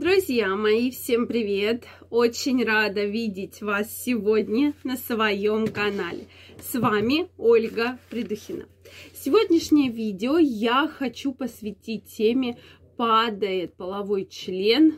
[0.00, 1.84] Друзья мои, всем привет!
[2.08, 6.26] Очень рада видеть вас сегодня на своем канале.
[6.58, 8.64] С вами Ольга Придухина.
[9.12, 12.56] Сегодняшнее видео я хочу посвятить теме
[12.96, 14.94] «Падает половой член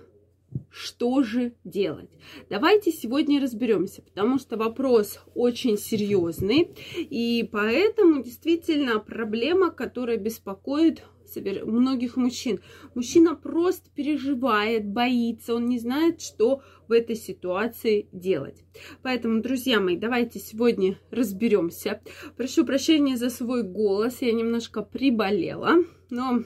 [0.71, 2.11] что же делать?
[2.49, 11.03] Давайте сегодня разберемся, потому что вопрос очень серьезный, и поэтому действительно проблема, которая беспокоит
[11.41, 12.61] многих мужчин.
[12.95, 18.65] Мужчина просто переживает, боится, он не знает, что в этой ситуации делать.
[19.03, 22.01] Поэтому, друзья мои, давайте сегодня разберемся.
[22.37, 25.77] Прошу прощения за свой голос, я немножко приболела,
[26.11, 26.43] но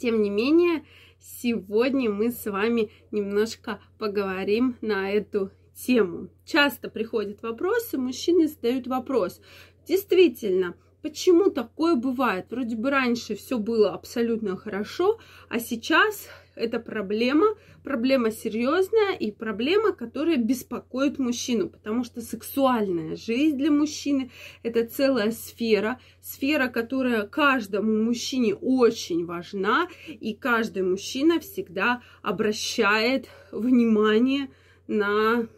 [0.00, 0.84] тем не менее,
[1.20, 6.28] сегодня мы с вами немножко поговорим на эту тему.
[6.44, 9.40] Часто приходят вопросы, мужчины задают вопрос.
[9.86, 12.46] Действительно, Почему такое бывает?
[12.50, 19.92] Вроде бы раньше все было абсолютно хорошо, а сейчас это проблема, проблема серьезная и проблема,
[19.92, 24.30] которая беспокоит мужчину, потому что сексуальная жизнь для мужчины
[24.62, 34.50] это целая сфера, сфера, которая каждому мужчине очень важна, и каждый мужчина всегда обращает внимание
[34.86, 35.48] на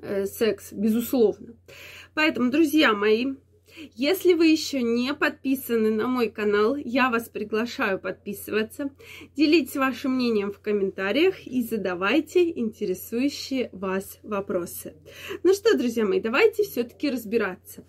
[0.00, 1.54] э, секс, безусловно.
[2.14, 3.34] Поэтому, друзья мои,
[3.94, 8.90] если вы еще не подписаны на мой канал, я вас приглашаю подписываться.
[9.36, 14.94] Делитесь вашим мнением в комментариях и задавайте интересующие вас вопросы.
[15.42, 17.84] Ну что, друзья мои, давайте все-таки разбираться.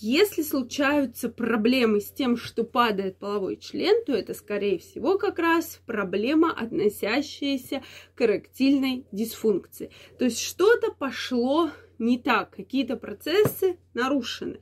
[0.00, 5.80] Если случаются проблемы с тем, что падает половой член, то это, скорее всего, как раз
[5.86, 7.82] проблема, относящаяся
[8.14, 9.90] к эректильной дисфункции.
[10.18, 14.60] То есть что-то пошло не так, какие-то процессы нарушены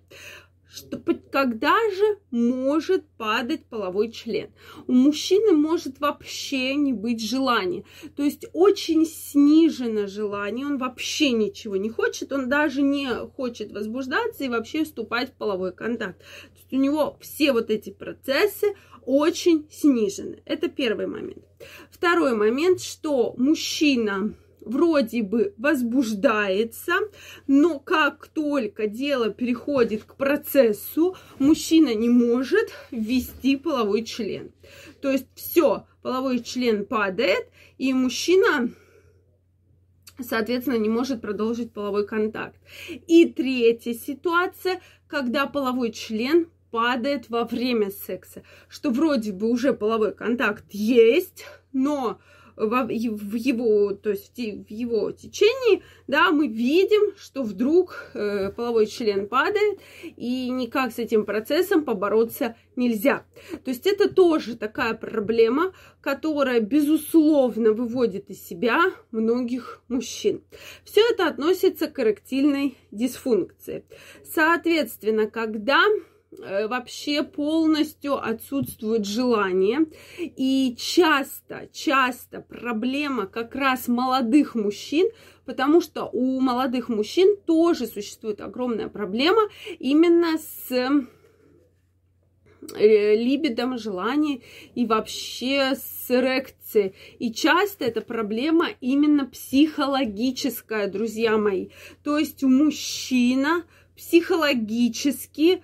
[0.69, 0.98] что
[1.31, 4.50] когда же может падать половой член.
[4.86, 7.84] У мужчины может вообще не быть желания.
[8.17, 14.44] То есть очень снижено желание, он вообще ничего не хочет, он даже не хочет возбуждаться
[14.44, 16.19] и вообще вступать в половой контакт.
[16.19, 20.43] То есть у него все вот эти процессы очень снижены.
[20.44, 21.44] Это первый момент.
[21.91, 24.34] Второй момент, что мужчина
[24.66, 26.93] вроде бы возбуждается,
[27.47, 34.53] но как только дело переходит к процессу, мужчина не может ввести половой член.
[35.00, 38.71] То есть все, половой член падает, и мужчина
[40.19, 42.56] соответственно, не может продолжить половой контакт.
[43.06, 50.15] И третья ситуация, когда половой член падает во время секса, что вроде бы уже половой
[50.15, 52.19] контакт есть, но
[52.56, 59.28] в его, то есть в его течении, да, мы видим, что вдруг э, половой член
[59.28, 63.25] падает, и никак с этим процессом побороться нельзя.
[63.65, 68.81] То есть это тоже такая проблема, которая, безусловно, выводит из себя
[69.11, 70.43] многих мужчин.
[70.84, 73.84] Все это относится к эректильной дисфункции.
[74.25, 75.83] Соответственно, когда
[76.38, 79.86] вообще полностью отсутствует желание.
[80.19, 85.08] И часто, часто проблема как раз молодых мужчин,
[85.44, 89.42] потому что у молодых мужчин тоже существует огромная проблема
[89.78, 90.70] именно с
[92.74, 94.42] э, либидом, желанием
[94.74, 96.94] и вообще с эрекцией.
[97.18, 101.68] И часто эта проблема именно психологическая, друзья мои.
[102.03, 103.64] То есть мужчина
[103.97, 105.62] психологически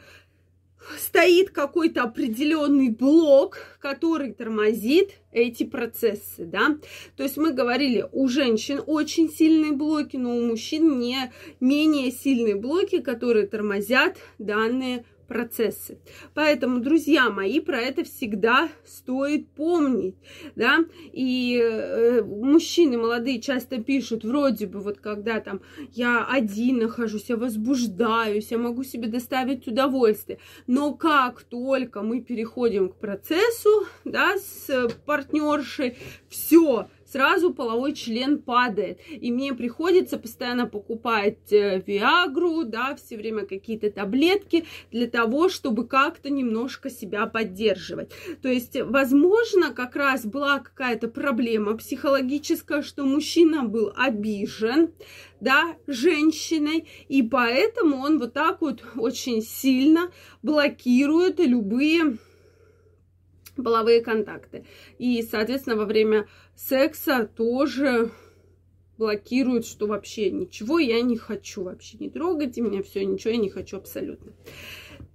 [0.99, 6.77] стоит какой-то определенный блок, который тормозит эти процессы, да.
[7.17, 12.55] То есть мы говорили, у женщин очень сильные блоки, но у мужчин не менее сильные
[12.55, 15.99] блоки, которые тормозят данные процессы.
[16.35, 20.15] Поэтому, друзья мои, про это всегда стоит помнить,
[20.57, 25.63] да, и э, мужчины молодые часто пишут, вроде бы, вот когда там
[25.93, 32.91] я один нахожусь, я возбуждаюсь, я могу себе доставить удовольствие, но как только мы переходим
[32.91, 35.97] к процессу, да, с партнершей,
[36.29, 38.99] все, сразу половой член падает.
[39.11, 45.87] И мне приходится постоянно покупать э, Виагру, да, все время какие-то таблетки для того, чтобы
[45.87, 48.11] как-то немножко себя поддерживать.
[48.41, 54.91] То есть, возможно, как раз была какая-то проблема психологическая, что мужчина был обижен,
[55.41, 60.11] да, женщиной, и поэтому он вот так вот очень сильно
[60.43, 62.17] блокирует любые
[63.57, 64.65] половые контакты.
[64.99, 68.11] И, соответственно, во время секса тоже
[68.99, 73.51] блокирует, что вообще ничего я не хочу, вообще не трогайте меня, все, ничего я не
[73.51, 74.33] хочу абсолютно.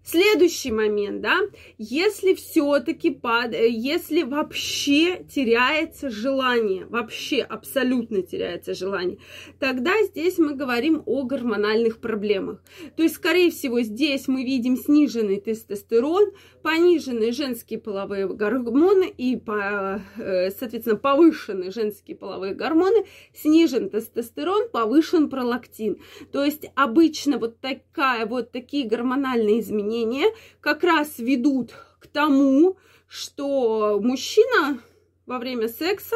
[0.09, 1.38] Следующий момент, да,
[1.77, 3.54] если все-таки пад...
[3.54, 9.18] если вообще теряется желание, вообще абсолютно теряется желание,
[9.59, 12.63] тогда здесь мы говорим о гормональных проблемах.
[12.95, 16.31] То есть, скорее всего, здесь мы видим сниженный тестостерон,
[16.62, 25.98] пониженные женские половые гормоны и, э, соответственно, повышенные женские половые гормоны, снижен тестостерон, повышен пролактин.
[26.31, 32.78] То есть, обычно вот такая, вот такие гормональные изменения изменения как раз ведут к тому,
[33.08, 34.80] что мужчина
[35.26, 36.16] во время секса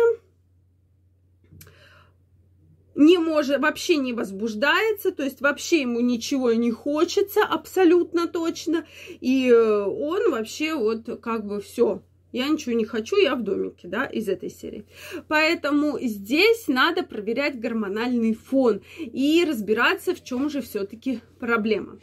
[2.94, 8.86] не может, вообще не возбуждается, то есть вообще ему ничего не хочется, абсолютно точно,
[9.22, 14.06] и он вообще вот как бы все, я ничего не хочу, я в домике, да,
[14.06, 14.86] из этой серии.
[15.30, 21.98] Поэтому здесь надо проверять гормональный фон и разбираться, в чем же все-таки проблема.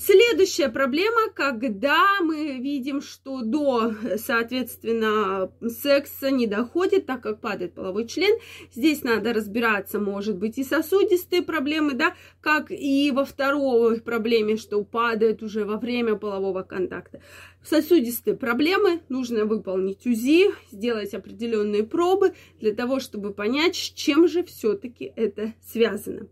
[0.00, 8.06] Следующая проблема, когда мы видим, что до, соответственно, секса не доходит, так как падает половой
[8.06, 8.38] член.
[8.72, 14.84] Здесь надо разбираться, может быть, и сосудистые проблемы, да, как и во второй проблеме, что
[14.84, 17.20] падает уже во время полового контакта.
[17.68, 24.42] Сосудистые проблемы нужно выполнить УЗИ, сделать определенные пробы для того, чтобы понять, с чем же
[24.42, 26.28] все-таки это связано.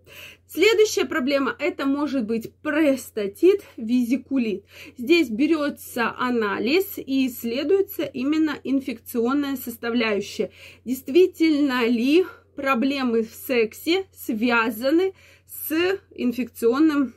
[0.48, 4.64] Следующая проблема это может быть простатит, визикулит.
[4.96, 10.50] Здесь берется анализ и исследуется именно инфекционная составляющая.
[10.86, 12.24] Действительно ли
[12.54, 15.12] проблемы в сексе связаны
[15.68, 17.12] с инфекционным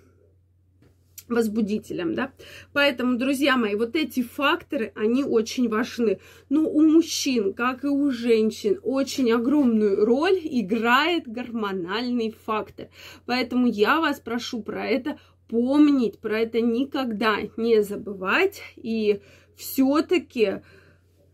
[1.30, 2.32] возбудителем, да.
[2.74, 6.20] Поэтому, друзья мои, вот эти факторы, они очень важны.
[6.50, 12.88] Но у мужчин, как и у женщин, очень огромную роль играет гормональный фактор.
[13.26, 19.22] Поэтому я вас прошу про это помнить, про это никогда не забывать и
[19.56, 20.62] все-таки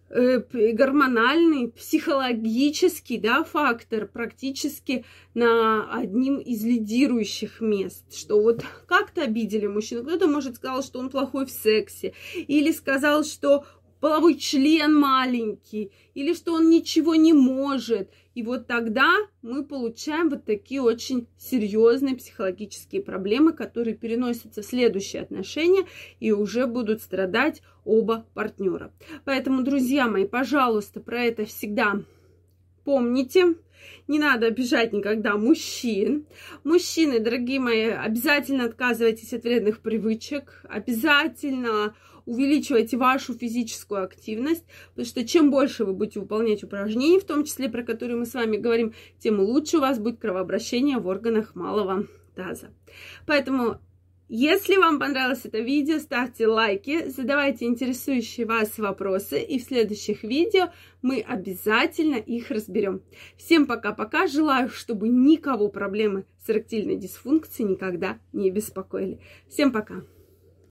[0.10, 5.04] гормональный, психологический да, фактор практически
[5.34, 11.10] на одним из лидирующих мест, что вот как-то обидели мужчину, кто-то, может, сказал, что он
[11.10, 13.66] плохой в сексе, или сказал, что
[14.06, 18.12] половой член маленький, или что он ничего не может.
[18.36, 19.12] И вот тогда
[19.42, 25.88] мы получаем вот такие очень серьезные психологические проблемы, которые переносятся в следующие отношения
[26.20, 28.94] и уже будут страдать оба партнера.
[29.24, 32.04] Поэтому, друзья мои, пожалуйста, про это всегда
[32.86, 33.56] помните.
[34.08, 36.26] Не надо обижать никогда мужчин.
[36.64, 40.62] Мужчины, дорогие мои, обязательно отказывайтесь от вредных привычек.
[40.70, 41.96] Обязательно
[42.26, 47.70] увеличивайте вашу физическую активность, потому что чем больше вы будете выполнять упражнений, в том числе
[47.70, 52.08] про которые мы с вами говорим, тем лучше у вас будет кровообращение в органах малого
[52.36, 52.72] таза.
[53.28, 53.80] Поэтому
[54.28, 60.72] если вам понравилось это видео, ставьте лайки, задавайте интересующие вас вопросы, и в следующих видео
[61.02, 63.04] мы обязательно их разберем.
[63.38, 69.20] Всем пока-пока, желаю, чтобы никого проблемы с эректильной дисфункцией никогда не беспокоили.
[69.48, 70.04] Всем пока!